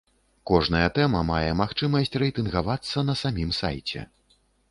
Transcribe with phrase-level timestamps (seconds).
[0.51, 3.99] Кожная тэма мае магчымасць рэйтынгавацца на самім сайце.